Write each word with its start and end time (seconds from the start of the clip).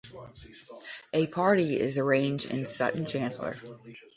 A 1.13 1.27
party 1.27 1.75
is 1.79 1.95
arranged 1.95 2.49
in 2.49 2.65
Sutton 2.65 3.05
Chancellor. 3.05 3.57